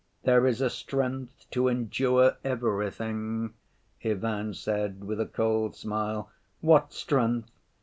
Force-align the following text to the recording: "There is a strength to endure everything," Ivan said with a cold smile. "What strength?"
"There 0.23 0.47
is 0.47 0.61
a 0.61 0.69
strength 0.71 1.45
to 1.51 1.67
endure 1.67 2.37
everything," 2.43 3.53
Ivan 4.03 4.55
said 4.55 5.03
with 5.03 5.21
a 5.21 5.27
cold 5.27 5.75
smile. 5.75 6.31
"What 6.61 6.91
strength?" 6.91 7.51